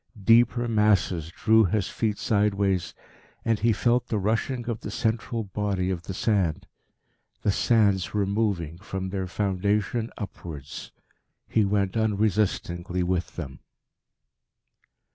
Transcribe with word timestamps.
Deeper 0.23 0.67
masses 0.67 1.29
drew 1.29 1.63
his 1.65 1.87
feet 1.87 2.17
sideways, 2.17 2.95
and 3.45 3.59
he 3.59 3.71
felt 3.71 4.07
the 4.07 4.17
rushing 4.17 4.67
of 4.67 4.79
the 4.79 4.89
central 4.89 5.43
body 5.43 5.91
of 5.91 6.01
the 6.01 6.13
sand. 6.15 6.65
The 7.43 7.51
sands 7.51 8.11
were 8.11 8.25
moving, 8.25 8.79
from 8.79 9.09
their 9.09 9.27
foundation 9.27 10.09
upwards. 10.17 10.91
He 11.47 11.65
went 11.65 11.95
unresistingly 11.95 13.03
with 13.03 13.35
them. 13.35 13.59